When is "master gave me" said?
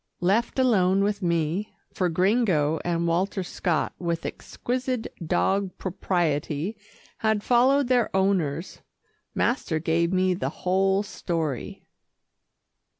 9.35-10.33